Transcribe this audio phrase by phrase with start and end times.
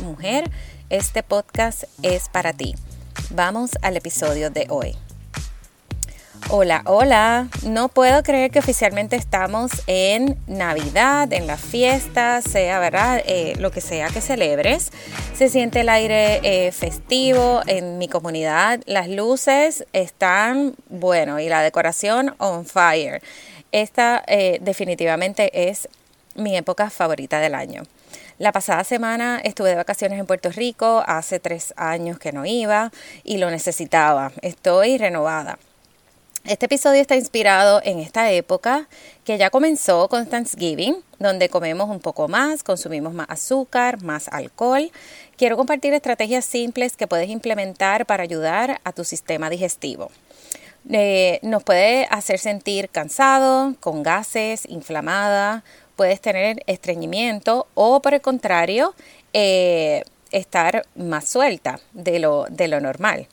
[0.00, 0.50] mujer,
[0.88, 2.74] este podcast es para ti.
[3.30, 4.96] Vamos al episodio de hoy.
[6.48, 7.48] Hola, hola.
[7.64, 13.70] No puedo creer que oficialmente estamos en Navidad, en la fiesta, sea verdad, eh, lo
[13.70, 14.90] que sea que celebres.
[15.36, 18.80] Se siente el aire eh, festivo en mi comunidad.
[18.86, 23.20] Las luces están, bueno, y la decoración on fire.
[23.70, 25.90] Esta eh, definitivamente es
[26.36, 27.82] mi época favorita del año.
[28.38, 32.92] La pasada semana estuve de vacaciones en Puerto Rico, hace tres años que no iba
[33.24, 34.30] y lo necesitaba.
[34.42, 35.58] Estoy renovada.
[36.44, 38.86] Este episodio está inspirado en esta época
[39.24, 44.92] que ya comenzó con Thanksgiving, donde comemos un poco más, consumimos más azúcar, más alcohol.
[45.36, 50.12] Quiero compartir estrategias simples que puedes implementar para ayudar a tu sistema digestivo.
[50.88, 55.64] Eh, nos puede hacer sentir cansado, con gases, inflamada,
[55.98, 58.94] puedes tener estreñimiento o por el contrario,
[59.32, 63.26] eh, estar más suelta de lo, de lo normal.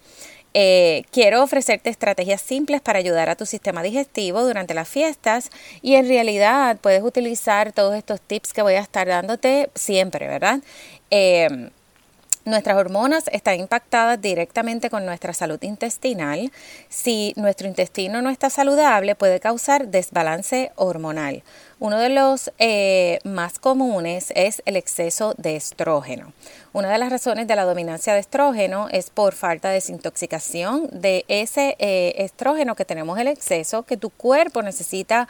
[0.55, 5.51] Eh, quiero ofrecerte estrategias simples para ayudar a tu sistema digestivo durante las fiestas
[5.83, 10.61] y en realidad puedes utilizar todos estos tips que voy a estar dándote siempre, ¿verdad?
[11.11, 11.69] Eh,
[12.45, 16.51] Nuestras hormonas están impactadas directamente con nuestra salud intestinal.
[16.89, 21.41] Si nuestro intestino no está saludable, puede causar desbalance hormonal.
[21.77, 26.31] Uno de los eh, más comunes es el exceso de estrógeno.
[26.71, 31.25] Una de las razones de la dominancia de estrógeno es por falta de desintoxicación de
[31.27, 35.27] ese eh, estrógeno que tenemos el exceso, que tu cuerpo necesita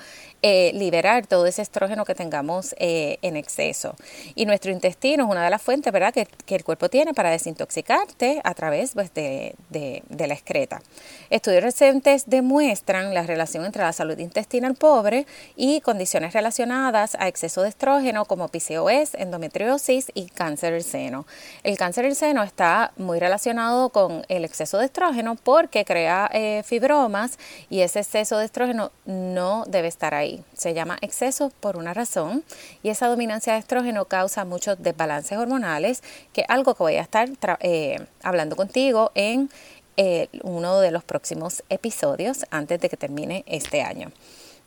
[0.48, 3.96] eh, liberar todo ese estrógeno que tengamos eh, en exceso.
[4.36, 6.14] Y nuestro intestino es una de las fuentes ¿verdad?
[6.14, 10.84] Que, el cuerpo tiene para desintoxicarte a través pues, de, de, la excreta.
[11.32, 15.26] Estudios recientes demuestran la relación entre la salud intestinal pobre
[15.56, 21.26] y condiciones relacionadas a exceso de estrógeno como PCOS, endometriosis y cáncer del seno.
[21.64, 26.62] El cáncer del seno está muy relacionado con el exceso de estrógeno porque crea eh,
[26.64, 27.40] fibromas
[27.72, 30.35] y ese exceso de estrógeno no debe estar ahí.
[30.54, 32.44] Se llama exceso por una razón
[32.84, 36.04] y esa dominancia de estrógeno causa muchos desbalances hormonales,
[36.34, 37.30] que es algo que voy a estar
[37.60, 39.50] eh, hablando contigo en
[39.98, 44.12] eh, uno de los próximos episodios antes de que termine este año.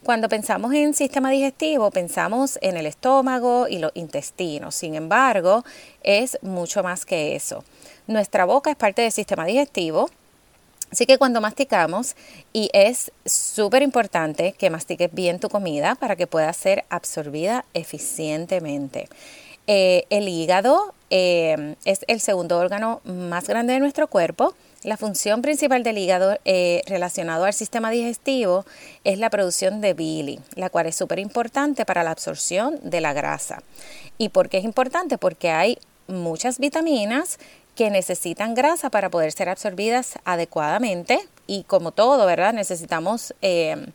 [0.03, 4.75] Cuando pensamos en sistema digestivo, pensamos en el estómago y los intestinos.
[4.75, 5.65] Sin embargo,
[6.03, 7.65] es mucho más que eso.
[8.07, 10.09] Nuestra boca es parte del sistema digestivo.
[10.91, 12.17] Así que cuando masticamos,
[12.53, 19.09] y es súper importante que mastiques bien tu comida para que pueda ser absorbida eficientemente.
[19.67, 24.55] Eh, el hígado eh, es el segundo órgano más grande de nuestro cuerpo
[24.85, 28.65] la función principal del hígado eh, relacionado al sistema digestivo
[29.03, 33.13] es la producción de bili, la cual es súper importante para la absorción de la
[33.13, 33.61] grasa.
[34.19, 35.19] ¿Y por qué es importante?
[35.19, 37.41] Porque hay muchas vitaminas
[37.79, 42.53] que necesitan grasa para poder ser absorbidas adecuadamente y como todo, ¿verdad?
[42.53, 43.33] Necesitamos...
[43.41, 43.87] Eh,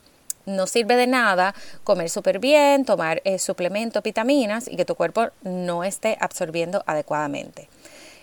[0.46, 5.28] no sirve de nada comer súper bien, tomar eh, suplementos, vitaminas y que tu cuerpo
[5.42, 7.70] no esté absorbiendo adecuadamente.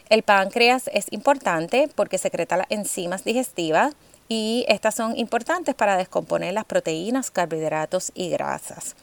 [0.07, 3.95] El páncreas es importante porque secreta las enzimas digestivas
[4.29, 8.95] y estas son importantes para descomponer las proteínas, carbohidratos y grasas.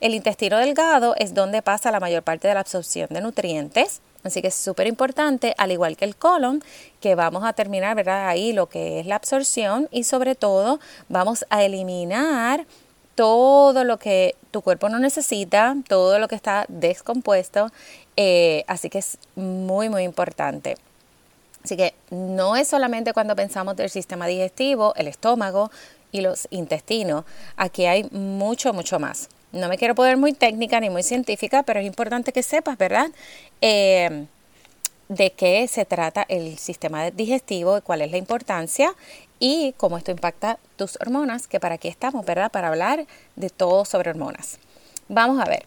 [0.00, 4.42] El intestino delgado es donde pasa la mayor parte de la absorción de nutrientes, así
[4.42, 6.62] que es súper importante, al igual que el colon,
[7.00, 8.28] que vamos a terminar ¿verdad?
[8.28, 12.66] ahí lo que es la absorción y sobre todo vamos a eliminar
[13.14, 17.70] todo lo que tu cuerpo no necesita, todo lo que está descompuesto,
[18.16, 20.76] eh, así que es muy, muy importante.
[21.62, 25.70] Así que no es solamente cuando pensamos del sistema digestivo, el estómago
[26.12, 27.24] y los intestinos,
[27.56, 29.28] aquí hay mucho, mucho más.
[29.52, 33.08] No me quiero poner muy técnica ni muy científica, pero es importante que sepas, ¿verdad?
[33.60, 34.26] Eh,
[35.08, 38.94] de qué se trata el sistema digestivo y cuál es la importancia
[39.40, 42.52] y cómo esto impacta tus hormonas, que para aquí estamos, ¿verdad?
[42.52, 44.58] Para hablar de todo sobre hormonas.
[45.08, 45.66] Vamos a ver.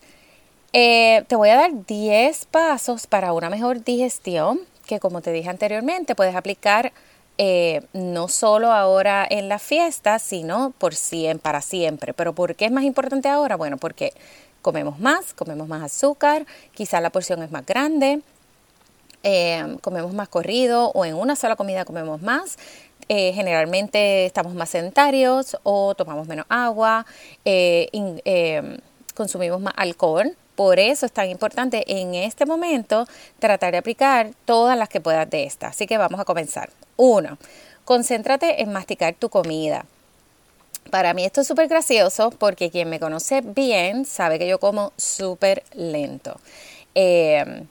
[0.71, 5.50] Eh, te voy a dar 10 pasos para una mejor digestión que como te dije
[5.50, 6.91] anteriormente puedes aplicar
[7.38, 12.13] eh, no solo ahora en la fiesta, sino por siempre, para siempre.
[12.13, 13.56] Pero ¿por qué es más importante ahora?
[13.56, 14.13] Bueno, porque
[14.62, 18.21] comemos más, comemos más azúcar, quizá la porción es más grande,
[19.24, 22.57] eh, comemos más corrido o en una sola comida comemos más.
[23.09, 27.06] Eh, generalmente estamos más sedentarios o tomamos menos agua,
[29.15, 30.36] consumimos más alcohol.
[30.56, 33.07] Por eso es tan importante en este momento
[33.39, 35.71] tratar de aplicar todas las que puedas de estas.
[35.71, 36.69] Así que vamos a comenzar.
[36.98, 37.38] Uno,
[37.86, 39.86] concéntrate en masticar tu comida.
[40.92, 44.92] Para mí esto es súper gracioso porque quien me conoce bien sabe que yo como
[44.98, 46.40] súper lento.
[46.94, 47.68] Em,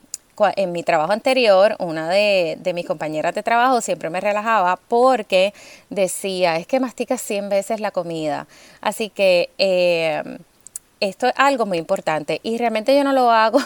[0.57, 5.55] en mi trabajo anterior, una de, mis compañeras de trabajo siempre me relajaba porque
[5.91, 8.47] decía, es que masticas 100 veces la comida.
[8.81, 10.23] Así que eh,
[11.03, 13.59] esto es algo muy importante y realmente yo no lo hago,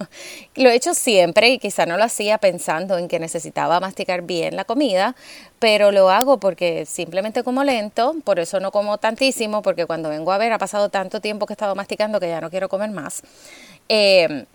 [0.54, 4.54] lo he hecho siempre y quizá no lo hacía pensando en que necesitaba masticar bien
[4.54, 5.16] la comida,
[5.58, 10.30] pero lo hago porque simplemente como lento, por eso no como tantísimo, porque cuando vengo
[10.30, 12.90] a ver ha pasado tanto tiempo que he estado masticando que ya no quiero comer
[12.92, 13.22] más.
[13.88, 14.46] Eh,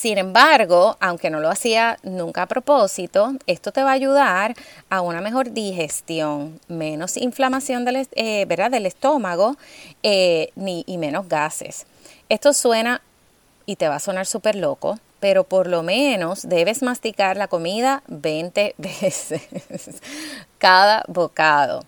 [0.00, 4.54] sin embargo, aunque no lo hacía nunca a propósito, esto te va a ayudar
[4.88, 8.70] a una mejor digestión, menos inflamación del, eh, ¿verdad?
[8.70, 9.58] del estómago
[10.02, 11.84] eh, ni, y menos gases.
[12.30, 13.02] Esto suena
[13.66, 18.02] y te va a sonar súper loco, pero por lo menos debes masticar la comida
[18.06, 19.42] 20 veces
[20.56, 21.84] cada bocado.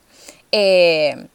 [0.51, 1.29] Eh,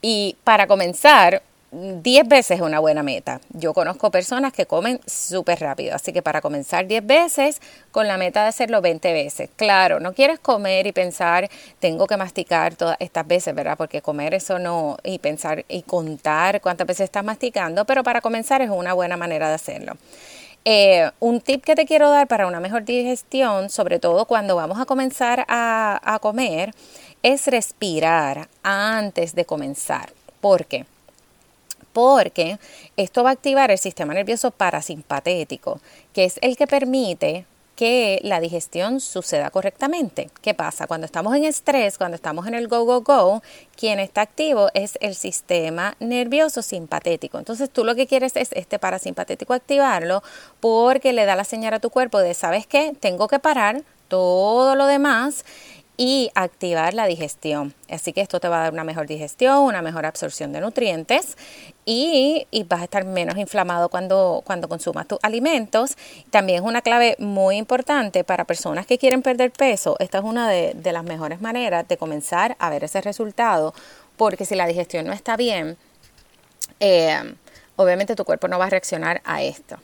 [0.00, 3.40] y para comenzar, 10 veces es una buena meta.
[3.48, 8.18] Yo conozco personas que comen súper rápido, así que para comenzar 10 veces con la
[8.18, 9.48] meta de hacerlo 20 veces.
[9.56, 11.48] Claro, no quieres comer y pensar,
[11.78, 13.78] tengo que masticar todas estas veces, ¿verdad?
[13.78, 18.60] Porque comer eso no, y pensar y contar cuántas veces estás masticando, pero para comenzar
[18.60, 19.94] es una buena manera de hacerlo.
[20.66, 24.78] Eh, un tip que te quiero dar para una mejor digestión, sobre todo cuando vamos
[24.78, 26.74] a comenzar a, a comer,
[27.22, 30.12] es respirar antes de comenzar.
[30.42, 30.84] ¿Por qué?
[31.92, 32.58] Porque
[32.96, 35.80] esto va a activar el sistema nervioso parasimpatético,
[36.12, 37.46] que es el que permite
[37.76, 40.30] que la digestión suceda correctamente.
[40.42, 40.86] ¿Qué pasa?
[40.86, 43.42] Cuando estamos en estrés, cuando estamos en el go, go, go,
[43.76, 47.38] quien está activo es el sistema nervioso simpatético.
[47.38, 50.22] Entonces tú lo que quieres es este parasimpatético activarlo
[50.60, 52.94] porque le da la señal a tu cuerpo de, ¿sabes qué?
[53.00, 55.44] Tengo que parar todo lo demás
[55.96, 57.74] y activar la digestión.
[57.90, 61.36] Así que esto te va a dar una mejor digestión, una mejor absorción de nutrientes
[61.84, 65.96] y, vas a estar menos inflamado cuando, cuando consumas tus alimentos.
[66.30, 69.96] También es una clave muy importante para personas que quieren perder peso.
[69.98, 73.74] Esta es una de, las mejores maneras de comenzar a ver ese resultado
[74.16, 75.76] porque si la digestión no está bien,
[76.80, 77.34] eh,
[77.76, 79.78] obviamente tu cuerpo no va a reaccionar a esto.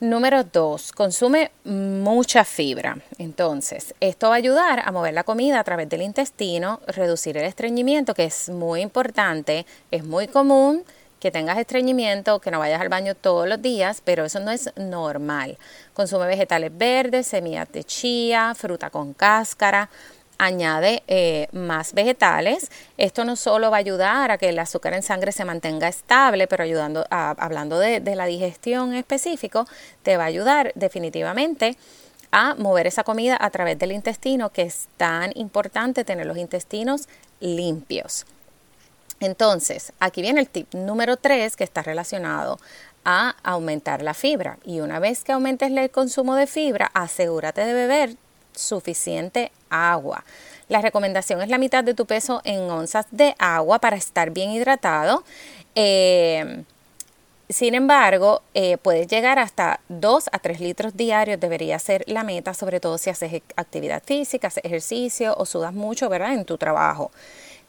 [0.00, 2.98] Número dos, consume mucha fibra.
[3.18, 7.42] Entonces, esto va a ayudar a mover la comida a través del intestino, reducir el
[7.42, 10.84] estreñimiento, que es muy importante, es muy común
[11.18, 14.70] que tengas estreñimiento, que no vayas al baño todos los días, pero eso no es
[14.76, 15.58] normal.
[15.94, 19.90] Consume vegetales verdes, semillas de chía, fruta con cáscara,
[20.38, 22.70] añade eh, más vegetales.
[22.96, 26.46] Esto no solo va a ayudar a que el azúcar en sangre se mantenga estable,
[26.46, 29.66] pero ayudando hablando de, la digestión específico,
[30.02, 31.76] te va a ayudar definitivamente
[32.30, 37.08] a mover esa comida a través del intestino, que es tan importante tener los intestinos
[37.40, 38.26] limpios.
[39.20, 42.58] Entonces, aquí viene el tip número 3 que está relacionado
[43.04, 44.58] a aumentar la fibra.
[44.64, 48.16] Y una vez que aumentes el consumo de fibra, asegúrate de beber
[48.58, 50.24] suficiente agua.
[50.68, 54.50] La recomendación es la mitad de tu peso en onzas de agua para estar bien
[54.50, 55.24] hidratado.
[55.74, 56.64] Eh,
[57.48, 62.52] sin embargo, eh, puedes llegar hasta 2 a 3 litros diarios, debería ser la meta,
[62.52, 66.34] sobre todo si haces actividad física, haces ejercicio o sudas mucho, ¿verdad?
[66.34, 67.10] En tu trabajo.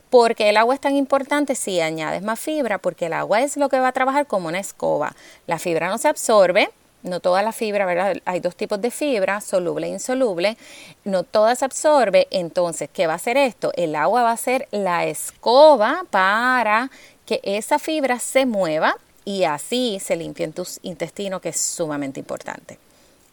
[0.09, 3.69] Porque el agua es tan importante si añades más fibra, porque el agua es lo
[3.69, 5.15] que va a trabajar como una escoba.
[5.47, 6.71] La fibra no se absorbe,
[7.03, 8.17] no toda la fibra, ¿verdad?
[8.25, 10.57] Hay dos tipos de fibra, soluble e insoluble.
[11.05, 12.27] No toda se absorbe.
[12.31, 13.71] Entonces, ¿qué va a hacer esto?
[13.75, 16.91] El agua va a ser la escoba para
[17.25, 22.79] que esa fibra se mueva y así se limpien tus intestinos, que es sumamente importante.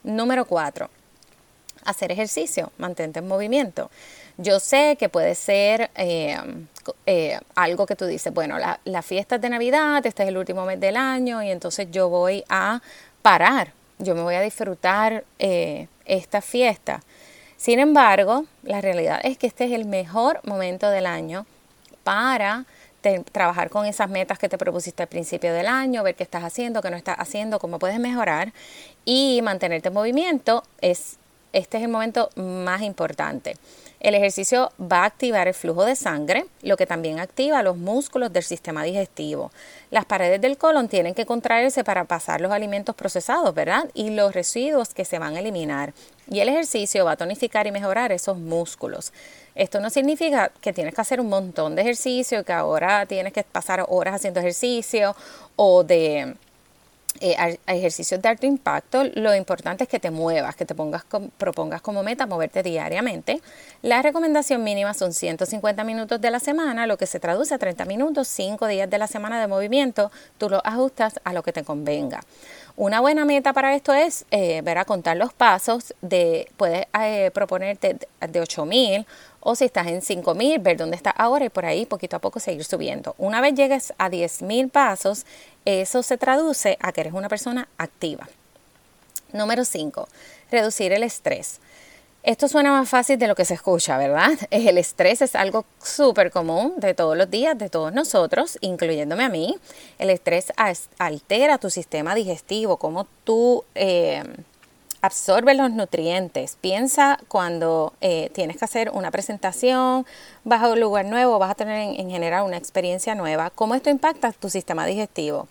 [0.05, 0.91] Número cuatro,
[1.85, 3.91] hacer ejercicio, mantente en movimiento.
[4.37, 6.37] Yo sé que puede ser eh,
[7.07, 10.67] eh, algo que tú dices, bueno, la, la fiesta de Navidad, este es el último
[10.67, 12.83] mes del año y entonces yo voy a
[13.27, 17.03] parar, yo me voy a disfrutar eh, esta fiesta.
[17.57, 21.45] Sin embargo, la realidad es que este es el mejor momento del año
[22.05, 22.67] para
[23.33, 26.83] trabajar con esas metas que te propusiste al principio del año, ver qué estás haciendo,
[26.83, 28.53] qué no estás haciendo, cómo puedes mejorar
[29.05, 31.17] y mantenerte en movimiento es
[31.53, 33.57] este es el momento más importante.
[33.99, 38.33] El ejercicio va a activar el flujo de sangre, lo que también activa los músculos
[38.33, 39.51] del sistema digestivo.
[39.91, 43.89] Las paredes del colon tienen que contraerse para pasar los alimentos procesados, ¿verdad?
[43.95, 45.95] Y los residuos que se van a eliminar.
[46.31, 49.13] Y el ejercicio va a tonificar y mejorar esos músculos.
[49.55, 53.43] Esto no significa que tienes que hacer un montón de ejercicio, que ahora tienes que
[53.45, 55.17] pasar horas haciendo ejercicio
[55.57, 56.37] o de
[57.21, 61.05] eh, ejercicios de alto impacto, lo importante es que te muevas, que te pongas
[61.37, 63.41] propongas como meta moverte diariamente.
[63.83, 67.85] La recomendación mínima son 150 minutos de la semana, lo que se traduce a 30
[67.85, 70.11] minutos, 5 días de la semana de movimiento.
[70.39, 72.21] Tú lo ajustas a lo que te convenga.
[72.77, 77.31] Una buena meta para esto es eh, ver a contar los pasos de, puedes eh,
[77.33, 79.07] proponerte de 8000
[79.49, 82.41] o si estás en 5000, ver dónde estás ahora y por ahí poquito a poco
[82.41, 83.15] seguir subiendo.
[83.17, 85.25] Una vez llegues a 10.000 pasos,
[85.65, 88.29] eso se traduce a que eres una persona activa.
[89.33, 90.09] Número 5.
[90.51, 91.61] Reducir el estrés.
[92.25, 94.33] Esto suena más fácil de lo que se escucha, ¿verdad?
[94.51, 99.29] El estrés es algo súper común de todos los días, de todos nosotros, incluyéndome a
[99.29, 99.57] mí.
[100.01, 100.53] El estrés
[100.99, 104.25] altera tu sistema digestivo, cómo tú eh,
[105.07, 106.59] absorbe los nutrientes.
[106.61, 110.05] Piensa cuando eh, tienes que hacer una presentación,
[110.45, 113.89] vas a un lugar nuevo, vas a tener en, general una experiencia nueva, cómo esto
[113.89, 115.47] impacta tu sistema digestivo.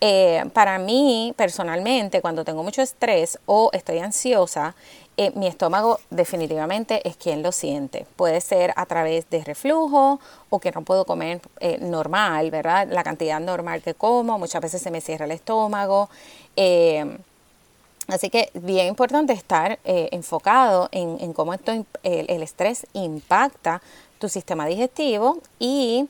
[0.00, 4.74] Eh, para mí, personalmente, cuando tengo mucho estrés o estoy ansiosa,
[5.16, 8.06] eh, mi estómago definitivamente es quien lo siente.
[8.16, 11.40] Puede ser a través de reflujo o que no puedo comer
[11.80, 12.88] normal, ¿verdad?
[12.90, 16.08] La cantidad normal que como, muchas veces se me cierra el estómago.
[18.12, 23.80] Así que bien importante estar eh, enfocado en, cómo esto, el, estrés impacta
[24.18, 26.06] tu sistema digestivo y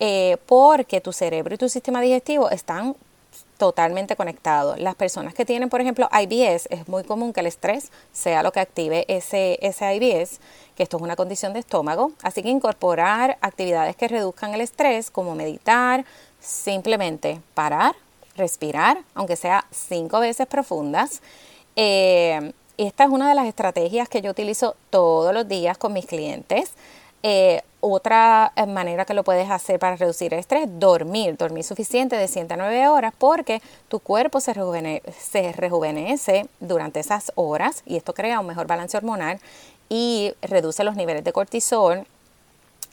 [0.00, 2.96] eh, porque tu cerebro y tu sistema digestivo están
[3.58, 4.78] totalmente conectados.
[4.78, 8.50] Las personas que tienen, por ejemplo, IBS, es muy común que el estrés sea lo
[8.50, 10.40] que active ese, ese IBS,
[10.74, 12.12] que esto es una condición de estómago.
[12.22, 16.06] Así que incorporar actividades que reduzcan el estrés, como meditar,
[16.40, 17.94] simplemente parar,
[18.36, 21.20] respirar, aunque sea cinco veces profundas.
[21.76, 26.06] Eh, esta es una de las estrategias que yo utilizo todos los días con mis
[26.06, 26.72] clientes.
[27.22, 32.16] Eh, otra eh, manera que lo puedes hacer para reducir el estrés, dormir, dormir suficiente
[32.16, 38.14] de 7 a 9 horas porque tu cuerpo se rejuvenece durante esas horas y esto
[38.14, 39.38] crea un mejor balance hormonal
[39.88, 42.06] y reduce los niveles de cortisol,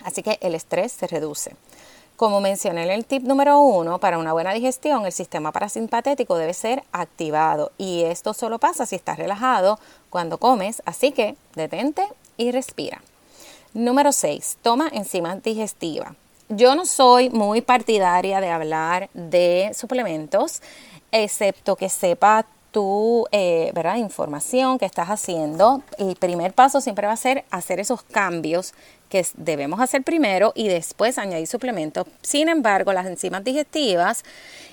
[0.04, 1.56] así que el estrés se reduce.
[2.20, 6.54] Como mencioné en el tip número uno, para una buena digestión el sistema parasimpatético debe
[6.54, 12.52] ser activado y esto solo pasa si estás relajado cuando comes, así que detente y
[12.52, 13.02] respira.
[13.74, 14.58] Número 6.
[14.62, 16.12] Toma enzimas digestivas.
[16.50, 20.62] Yo no soy muy partidaria de hablar de suplementos,
[21.14, 23.96] excepto que sepa tu eh, ¿verdad?
[23.96, 25.84] información que estás haciendo.
[25.98, 28.74] El primer paso siempre va a ser hacer esos cambios
[29.10, 32.08] que debemos hacer primero y después añadir suplementos.
[32.22, 34.24] Sin embargo, las enzimas digestivas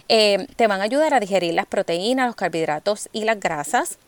[0.08, 3.98] eh, te van a ayudar a digerir las proteínas, los carbohidratos y las grasas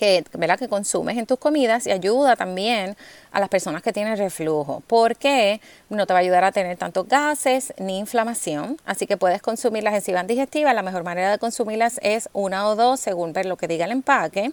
[0.00, 0.24] que,
[0.58, 2.96] que consumes en tus comidas y ayuda también
[3.32, 7.06] a las personas que tienen reflujo, porque no te va a ayudar a tener tantos
[7.06, 8.78] gases ni inflamación.
[8.86, 10.74] Así que puedes consumir las enzimas digestivas.
[10.74, 13.90] La mejor manera de consumirlas es una o dos, según ver lo que diga el
[13.90, 14.52] empaque.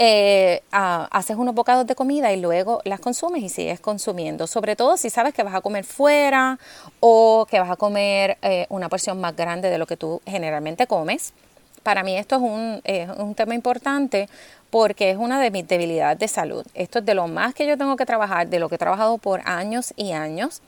[0.00, 4.46] Eh, haces unos bocados de comida y luego las consumes y sigues consumiendo.
[4.46, 6.58] Sobre todo si sabes que vas a comer fuera
[7.00, 10.86] o que vas a comer eh, una porción más grande de lo que tú generalmente
[10.86, 11.32] comes.
[11.82, 12.82] Para mí esto es un,
[13.18, 14.28] un tema importante
[14.70, 16.64] porque es una de mis debilidades de salud.
[16.74, 19.18] Esto es de lo más que yo tengo que trabajar, de lo que he trabajado
[19.18, 20.60] por años y años.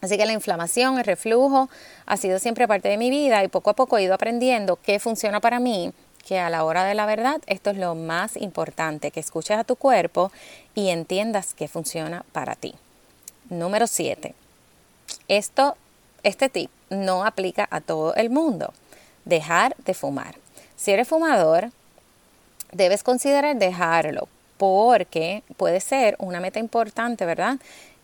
[0.00, 1.68] Así que la inflamación, el reflujo
[2.06, 4.98] ha sido siempre parte de mi vida y poco a poco he ido aprendiendo qué
[4.98, 5.92] funciona para mí
[6.26, 9.64] que a la hora de la verdad esto es lo más importante, que escuches a
[9.64, 10.30] tu cuerpo
[10.74, 12.74] y entiendas que funciona para ti.
[13.48, 14.34] Número 7.
[15.28, 15.76] Esto,
[16.22, 18.72] este tip no aplica a todo el mundo.
[19.24, 20.36] Dejar de fumar.
[20.76, 21.70] Si eres fumador,
[22.72, 27.56] debes considerar dejarlo porque puede ser una meta importante, ¿verdad?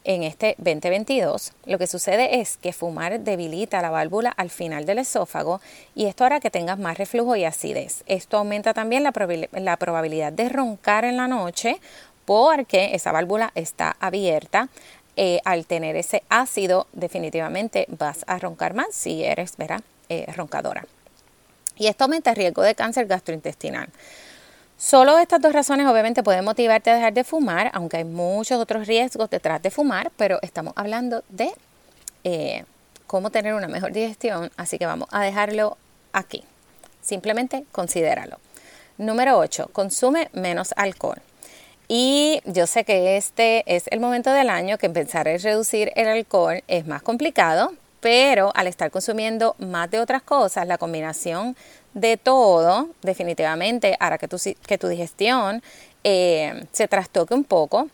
[0.06, 5.00] En este 2022, lo que sucede es que fumar debilita la válvula al final del
[5.00, 5.60] esófago
[5.96, 8.04] y esto hará que tengas más reflujo y acidez.
[8.06, 11.80] Esto aumenta también la, probabilidad de roncar en la noche
[12.24, 14.68] porque esa válvula está abierta.
[15.16, 19.54] Eh, al tener ese ácido, definitivamente vas a roncar más si eres.
[20.08, 20.86] Eh, roncadora.
[21.76, 23.88] Y esto aumenta el riesgo de cáncer gastrointestinal.
[24.78, 28.86] Solo estas dos razones obviamente pueden motivarte a dejar de fumar, aunque hay muchos otros
[28.86, 31.50] riesgos detrás de fumar, pero estamos hablando de
[32.24, 32.64] eh,
[33.06, 35.78] cómo tener una mejor digestión, así que vamos a dejarlo
[36.12, 36.44] aquí.
[37.00, 38.38] Simplemente considéralo.
[38.98, 41.22] Número 8, consume menos alcohol.
[41.88, 46.08] Y yo sé que este es el momento del año que empezar a reducir el
[46.08, 51.56] alcohol es más complicado, pero al estar consumiendo más de otras cosas, la combinación
[51.96, 54.36] de todo definitivamente hará que tu,
[54.66, 55.62] que tu digestión
[56.04, 57.88] eh, se trastoque un poco.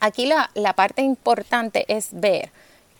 [0.00, 2.50] Aquí la, la parte importante es ver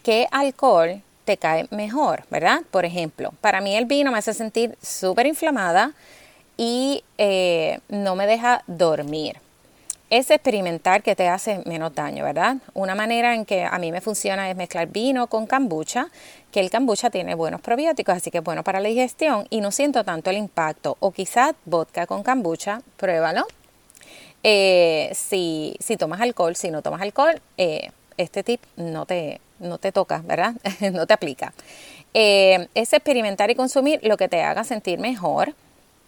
[0.02, 2.61] qué alcohol te cae mejor, ¿verdad?
[2.71, 5.92] Por ejemplo, para mí el vino me hace sentir súper inflamada
[6.59, 9.38] y eh, no me deja dormir
[10.12, 12.59] es experimentar que te hace menos daño, ¿verdad?
[12.75, 16.09] Una manera en que a mí me funciona es mezclar vino con kombucha,
[16.50, 19.71] que el kombucha tiene buenos probióticos, así que es bueno para la digestión y no
[19.71, 20.99] siento tanto el impacto.
[21.00, 23.47] O quizás vodka con kombucha, pruébalo.
[24.42, 29.78] Eh, si, si, tomas alcohol, si no tomas alcohol, eh, este tip no te, no
[29.78, 30.52] te toca, ¿verdad?
[30.92, 31.54] no te aplica.
[32.12, 35.54] Eh, es experimentar y consumir lo que te haga sentir mejor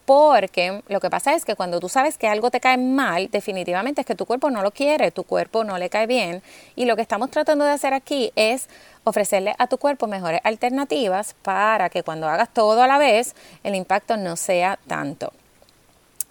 [0.05, 4.03] porque lo que pasa es que cuando tú sabes que algo te cae mal, definitivamente
[4.03, 6.43] es que tu cuerpo no lo quiere, tu cuerpo no le cae bien.
[6.77, 8.69] Y lo que estamos tratando de hacer aquí es
[9.05, 13.75] ofrecerle a tu cuerpo mejores alternativas para que cuando hagas todo a la vez, el
[13.75, 15.33] impacto no sea tanto.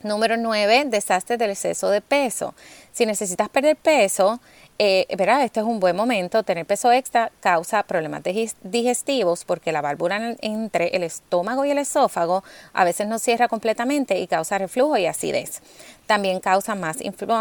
[0.04, 2.54] Número 9, desastre del exceso de peso.
[2.92, 4.40] Si necesitas perder peso,
[4.80, 6.44] eh, este es un buen momento.
[6.44, 8.22] Tener peso extra causa problemas
[8.64, 14.20] digestivos porque la válvula entre el estómago y el esófago a veces no cierra completamente
[14.20, 15.62] y causa reflujo y acidez.
[16.08, 16.98] También causa más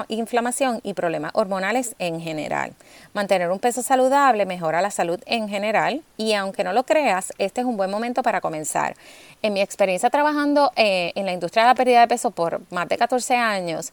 [0.08, 2.74] inflamación y problemas hormonales en general.
[3.12, 7.62] Mantener un peso saludable mejora la salud en general y aunque no lo creas, este
[7.62, 8.94] es un buen momento para comenzar.
[9.42, 12.88] En mi experiencia trabajando eh, en la industria de la pérdida de peso por más
[12.88, 13.92] de 14 años,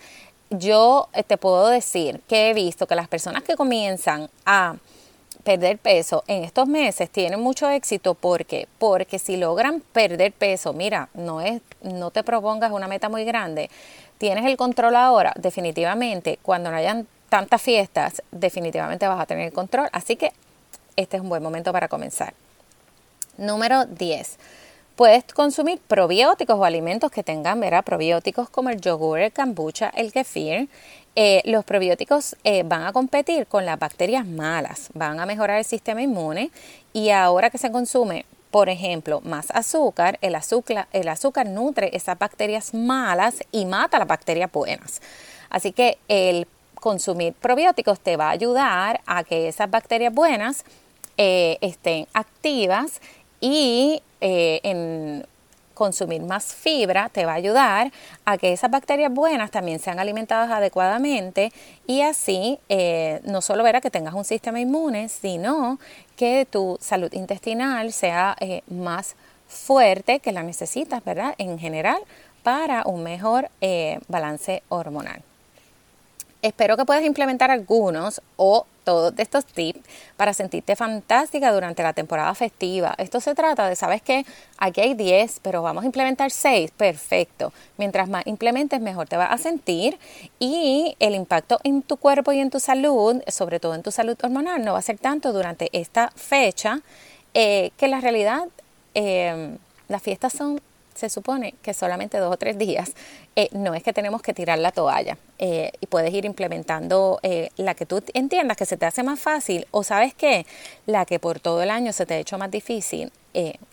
[0.49, 4.75] yo eh, te puedo decir que he visto que las personas que comienzan a
[5.43, 11.09] perder peso en estos meses tienen mucho éxito porque porque si logran perder peso, mira,
[11.13, 13.69] no es no te propongas una meta muy grande.
[14.17, 19.53] Tienes el control ahora, definitivamente, cuando no hayan tantas fiestas, definitivamente vas a tener el
[19.53, 20.33] control, así que
[20.97, 22.33] este es un buen momento para comenzar.
[23.37, 24.37] Número 10
[24.99, 27.85] Puedes consumir probióticos o alimentos que tengan ¿verdad?
[27.85, 30.67] probióticos como el yogur, el kombucha, el kefir.
[31.15, 35.63] Eh, los probióticos eh, van a competir con las bacterias malas, van a mejorar el
[35.63, 36.51] sistema inmune
[36.91, 43.37] y ahora que se consume, por ejemplo, más azúcar, el azúcar, nutre esas bacterias malas
[43.53, 45.01] y mata las bacterias buenas.
[45.49, 50.65] Así que el consumir probióticos te va a ayudar a que esas bacterias buenas
[51.15, 53.01] eh, estén activas
[53.41, 55.25] y eh, en
[55.73, 57.91] consumir más fibra te va a ayudar
[58.25, 61.53] a que esas bacterias buenas también sean alimentadas adecuadamente
[61.87, 65.79] y así eh, no solo verá que tengas un sistema inmune, sino
[66.17, 69.15] que tu salud intestinal sea eh, más
[69.47, 71.33] fuerte que la necesitas, ¿verdad?
[71.37, 72.01] En general,
[72.43, 73.49] para un mejor
[74.07, 75.21] balance hormonal.
[76.41, 79.81] Espero que puedas implementar algunos o todos estos tips
[80.17, 82.95] para sentirte fantástica durante la temporada festiva.
[82.97, 84.25] Esto se trata de, ¿sabes qué?
[84.57, 86.71] Aquí hay 10, pero vamos a implementar 6.
[86.71, 87.53] Perfecto.
[87.77, 89.99] Mientras más implementes, mejor te vas a sentir
[90.39, 94.17] y el impacto en tu cuerpo y en tu salud, sobre todo en tu salud
[94.23, 96.81] hormonal, no va a ser tanto durante esta fecha
[97.35, 98.47] eh, que la realidad...
[98.95, 99.55] Eh,
[99.89, 100.61] las fiestas son
[100.99, 102.91] se supone que solamente dos o tres días,
[103.35, 107.49] eh, no es que tenemos que tirar la toalla eh, y puedes ir implementando eh,
[107.55, 110.45] la que tú entiendas que se te hace más fácil o sabes qué,
[110.85, 113.11] la que por todo el año se te ha hecho más difícil,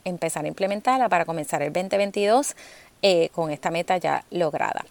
[0.04, 2.54] empezar a implementarla para comenzar el 2022
[3.32, 4.84] con esta meta ya lograda.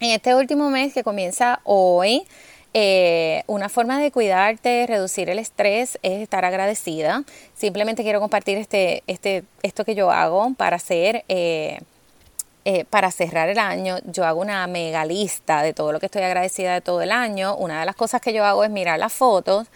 [0.00, 2.26] En este último mes que comienza hoy,
[2.74, 7.24] eh, una forma de cuidarte, reducir el estrés es estar agradecida.
[7.54, 11.80] Simplemente quiero compartir este, este, esto que yo hago para hacer, eh,
[12.64, 13.96] eh, para cerrar el año.
[14.04, 17.56] Yo hago una mega lista de todo lo que estoy agradecida de todo el año.
[17.56, 19.68] Una de las cosas que yo hago es mirar las fotos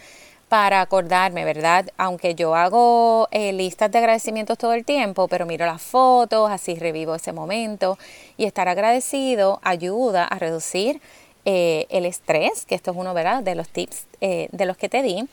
[0.47, 1.89] para acordarme, ¿verdad?
[1.97, 7.15] Aunque yo hago listas de agradecimientos todo el tiempo, pero miro las fotos, así revivo
[7.15, 7.97] ese momento
[8.37, 11.01] y estar agradecido ayuda a reducir
[11.45, 13.43] eh, el estrés, que esto es uno ¿verdad?
[13.43, 15.27] de los tips eh, de los que te di.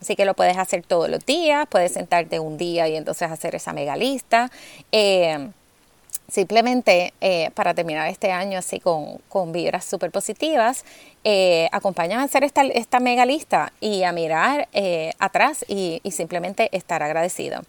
[0.00, 3.54] Así que lo puedes hacer todos los días, puedes sentarte un día y entonces hacer
[3.54, 4.50] esa mega lista.
[4.92, 5.48] Eh,
[6.28, 7.12] simplemente
[7.54, 10.84] para terminar este año así con, con vibras súper positivas,
[11.70, 14.68] acompáñame a hacer esta, esta, mega lista y a mirar
[15.20, 17.62] atrás y simplemente estar agradecido.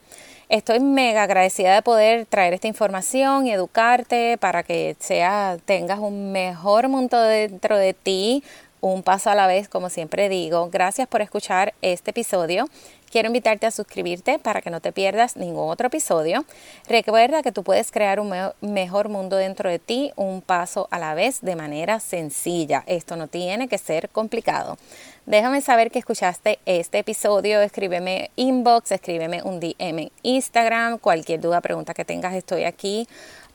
[0.49, 6.31] Estoy mega agradecida de poder traer esta información y educarte para que sea, tengas un
[6.31, 8.45] mejor mundo dentro de ti
[8.79, 10.69] un paso a la vez, como siempre digo.
[10.71, 12.69] Gracias por escuchar este episodio.
[13.10, 16.43] Quiero invitarte a suscribirte para que no te pierdas ningún otro episodio.
[16.89, 21.13] Recuerda que tú puedes crear un mejor mundo dentro de ti, un paso a la
[21.13, 22.84] vez, de manera sencilla.
[22.86, 24.78] Esto no tiene que ser complicado.
[25.26, 31.62] Déjame saber que escuchaste este episodio, escríbeme inbox, escríbeme un DM en Instagram, cualquier duda,
[31.62, 33.08] pregunta que tengas, estoy aquí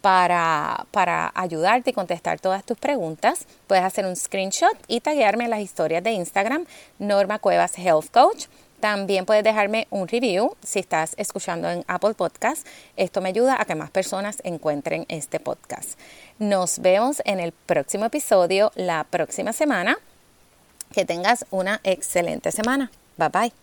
[0.03, 3.47] para, para ayudarte y contestar todas tus preguntas.
[3.67, 6.67] Puedes hacer un screenshot y taguearme en las historias de Instagram,
[6.99, 8.47] Norma Cuevas Health Coach.
[8.83, 12.67] También puedes dejarme un review si estás escuchando en Apple Podcast.
[12.97, 15.97] Esto me ayuda a que más personas encuentren este podcast.
[16.41, 19.99] Nos vemos en el próximo episodio la próxima semana.
[20.93, 22.91] Que tengas una excelente semana.
[23.17, 23.62] Bye bye.